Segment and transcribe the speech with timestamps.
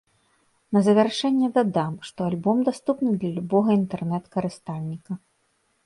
[0.77, 5.13] На завяршэнне дадам, што альбом даступны для любога інтэрнэт-карыстальніка.